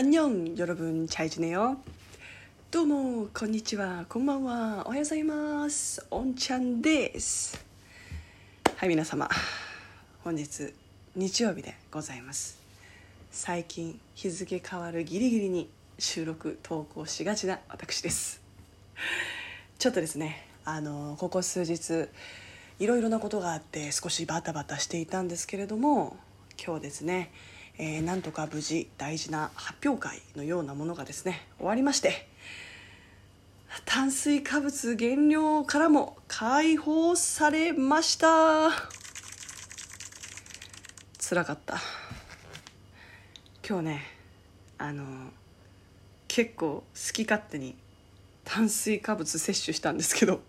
[0.00, 1.76] あんにょん、よろぶん、チャイジネよ。
[2.70, 6.06] どうも、こんにちは、こんばんは、おはようございます。
[6.10, 7.62] おんちゃんです。
[8.76, 9.28] はい、皆様。
[10.24, 10.72] 本日、
[11.14, 12.58] 日曜日でございます。
[13.30, 15.68] 最近、日付変わるギリギリに
[15.98, 18.40] 収録、投稿しがちな私です。
[19.78, 22.08] ちょっとですね、あの、ここ数日、
[22.78, 26.16] いろいろなことがあって少しバタバタしていたんですけれども
[26.56, 27.30] 今日ですね
[27.82, 32.28] えー、なんとか無事大事な発表会のようなものがですね終わりまして
[33.86, 38.70] 炭水化物減量からも解放されました。
[41.16, 41.78] つらかった。
[43.66, 44.02] 今日ね
[44.76, 45.30] あの
[46.28, 47.76] 結構好き勝手に
[48.44, 50.40] 炭水化物摂取したんですけど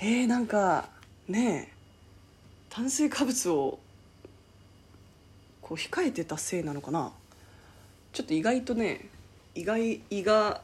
[0.00, 0.88] えー、なんか
[1.26, 1.74] ねえ
[2.70, 3.80] 炭水化物を
[5.68, 7.12] こう控えてたせいなのかな？
[8.14, 9.06] ちょっと意外とね
[9.54, 10.62] 意外胃が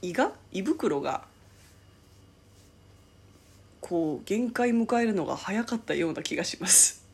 [0.00, 1.24] 胃が胃袋が
[3.82, 7.04] こう限界迎えるのが早かったような気がします。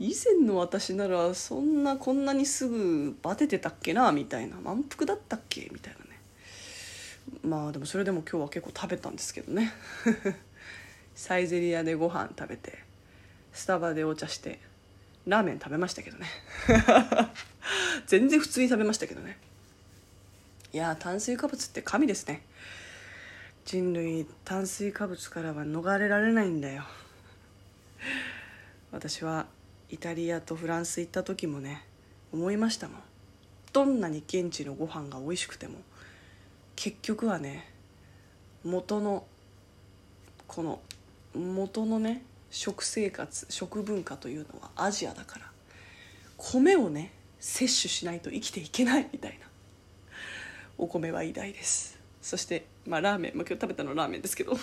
[0.00, 4.10] 以前の私ならそんなこんなにすぐバテてたっけな？
[4.10, 4.56] みたいな。
[4.56, 5.70] 満腹だったっけ？
[5.72, 6.18] みたいなね。
[7.44, 9.72] まあでもそれでも今日は結構食べたんですけどね。
[11.14, 12.80] サイゼリヤでご飯食べて
[13.52, 14.58] スタバでお茶して
[15.26, 16.26] ラーメン食べましたけどね。
[18.06, 19.38] 全然普通に食べましたけどね。
[20.72, 22.42] いや炭水化物って神ですね。
[23.64, 26.84] 人類炭水化物からは逃れられないんだよ。
[28.90, 29.46] 私は
[29.90, 31.84] イタリアとフランス行った時もね
[32.32, 33.02] 思いましたもん。
[33.72, 35.78] どんなに現地のご飯が美味しくても
[36.74, 37.70] 結局はね
[38.64, 39.24] 元の
[40.46, 40.80] この
[41.34, 45.46] 元のね食生活食文化というのはアジアだから
[46.36, 49.46] 米をね摂取しないと生きていけないみたいな
[50.76, 51.98] お米は偉大です。
[52.20, 54.52] そしてまあラーメン、まあ、今日食べたのラーメンですけど。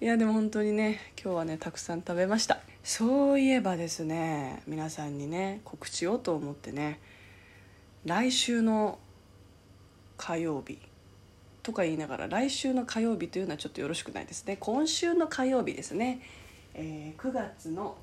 [0.00, 2.60] いやでも本当にね今日はねたくさん食べました。
[2.82, 6.98] そういえばですね皆さんにね告知をと思ってね
[8.04, 8.98] 来週の
[10.16, 10.78] 火曜日
[11.62, 14.56] とか言いながら来週の火曜日というのはちょっとよろしくないですね。
[14.58, 16.20] 今週の火曜日ですね、
[16.74, 17.96] えー、9月の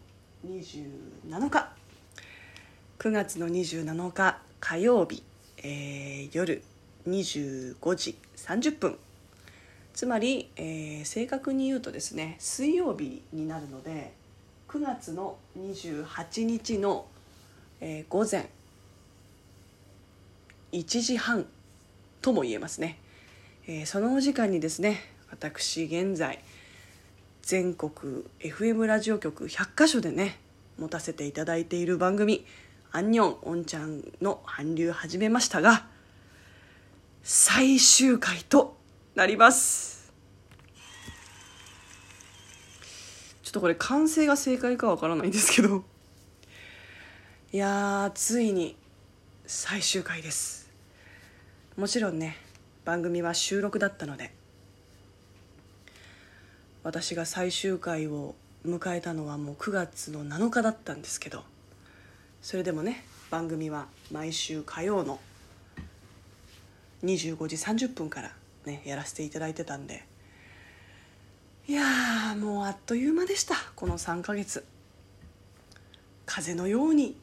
[0.45, 1.69] 27日。
[2.99, 5.23] 9月の27日火曜日、
[5.59, 6.63] えー、夜
[7.07, 8.97] 25時30分。
[9.93, 14.13] つまり、えー、正確に言うとですね水曜日になるので
[14.67, 17.07] 9月の28日の、
[17.81, 18.47] えー、午前
[20.71, 21.47] 1時半
[22.21, 22.99] とも言えますね。
[23.69, 26.39] えー、そのお時間にですね私現在
[27.41, 30.39] 全国 FM ラジオ局100カ所でね
[30.79, 32.45] 持たせていただいている番組
[32.93, 35.85] 「アンニョンおんちゃん」の韓流始めましたが
[37.23, 38.77] 最終回と
[39.15, 40.13] なります。
[43.43, 45.83] ちょっとこれ完成が正解かわからないんですけど。
[47.51, 48.77] いやついに
[49.45, 50.69] 最終回です。
[51.75, 52.46] もちろんね
[52.87, 54.31] 番組は収録だったので
[56.85, 58.33] 私が最終回を
[58.65, 61.43] 迎えたのはもう9月の7日だったんですけど
[62.41, 65.19] それでもね番組は毎週火曜の
[67.03, 68.31] 25時30分から
[68.65, 70.05] ねやらせていただいてたんで
[71.67, 71.83] いや
[72.39, 74.63] もうあっという間でしたこの3ヶ月。
[76.25, 77.17] 風のように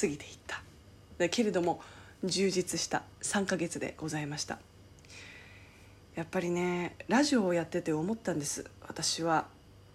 [0.00, 0.60] 過ぎていった。
[1.18, 1.80] だけれども
[2.24, 4.58] 充実した3ヶ月でございました。
[6.14, 8.64] やっぱりねラジオをやってて思ったんです。
[8.86, 9.46] 私は。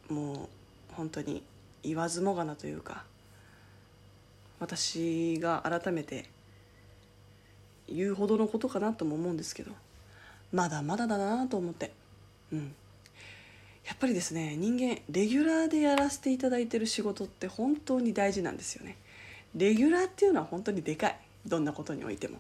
[0.09, 0.49] も
[0.91, 1.43] う本当に
[1.83, 3.03] 言わずもがなというか。
[4.59, 6.25] 私が改めて
[7.87, 9.71] 言うほどのことかなとも思うんですけど。
[10.51, 11.91] まだまだだなと思って。
[12.51, 12.73] うん。
[13.85, 18.97] やっぱりですね人間レギュラーでやらせていただいてる仕事って本当に大事なんですよね。
[19.55, 21.19] レギュラーっていうのは本当にでかい。
[21.45, 22.39] どんなことにおいても。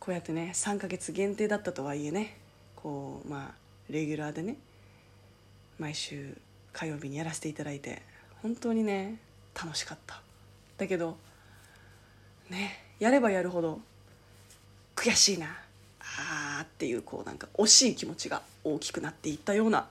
[0.00, 2.39] こうやってね3ヶ月限定だったとはいえね。
[2.82, 3.54] こうまあ
[3.90, 4.56] レギュラーでね
[5.78, 6.36] 毎週
[6.72, 8.02] 火曜日にやらせていただいて
[8.42, 9.18] 本当にね
[9.54, 10.20] 楽しかった。
[10.78, 11.16] だけど
[12.48, 13.80] ねやればやるほど
[14.96, 15.46] 悔しいな
[16.00, 19.86] あーっていうこうなんか惜しい気持ちが大きくなっていったような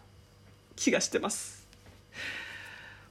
[0.76, 1.60] 気がしてます。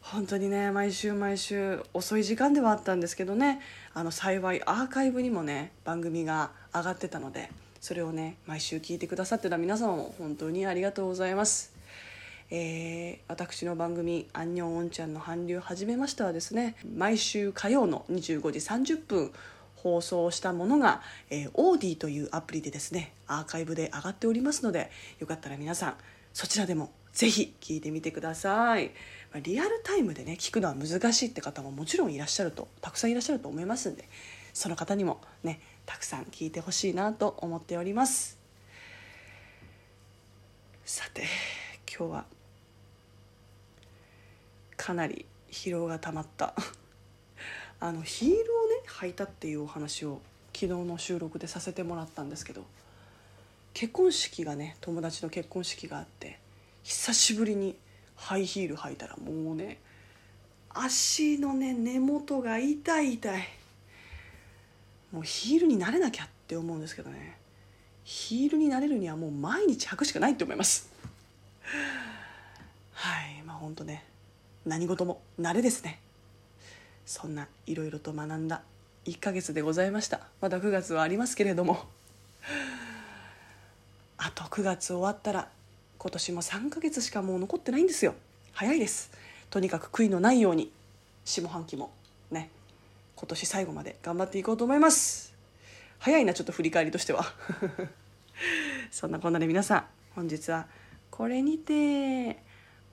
[0.01, 3.61] 本当にね毎週毎週遅い時間ではあったんですけどね
[3.93, 11.73] あの幸いアーカイブにもね番組が上がってたのでそれをね毎週聞いてくださってた皆様も本当にありがとうございます。
[12.51, 18.59] えー、私の番組「アンニョンオンちゃんの韓流始めました」はですね毎週火曜の25時
[18.95, 19.33] 30分
[19.77, 25.95] 放送したものが、えー、オーディというアプリでですねアーカイブで上がっておりますのでよかったら皆さん
[26.33, 28.93] そちらでもぜひ聞いてみてください
[29.43, 34.09] リアルタイムでね聞くのは難しいって方ももちろんいらっしゃるとたくさんいらっしゃると思いますんで
[34.55, 38.39] その方にもねたくさん聞いてほしいなと思っております。
[40.85, 41.25] さて
[41.91, 42.25] 今日は
[44.77, 46.55] かなり疲労がたまった。
[47.81, 50.21] あのヒールをね履いたっていうお話を
[50.53, 52.67] 昨日の収録でさせてもらったんですけど
[53.73, 56.39] 結婚式がね友達の結婚式があって
[56.83, 57.75] 久しぶりに
[58.15, 59.79] ハイヒール履いたらもうね
[60.69, 63.58] 足のね根元が痛い痛い。
[65.13, 67.39] もうヒールになれなきゃって思うんですけどね。
[68.05, 70.91] ヒールになれるにはもう毎日履くしかないと思います。
[72.93, 73.43] はい。
[73.45, 74.05] まあほんとね。
[74.67, 76.01] 何事も慣れですね。
[77.07, 78.63] そんないろいろと学んだ
[79.07, 80.21] 1ヶ月でございました。
[80.41, 81.87] まだ9月はありますけれども。
[84.19, 85.49] あと9月終わったら
[85.97, 88.15] 今年も3ヶ月しかもう残ってないんですよ。
[88.53, 89.11] 早いです。
[89.49, 90.71] とにかく悔いのないように
[91.25, 91.93] 下半期も
[92.31, 92.51] ね。
[93.19, 95.35] 今年最後まで頑張っていこうと思います。
[95.99, 97.25] 早いなちょっと振り返りとしては。
[98.93, 99.85] そんなこんなで皆さん
[100.15, 100.69] 本日は
[101.11, 102.41] これにて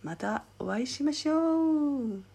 [0.01, 2.35] またお会いしましょう。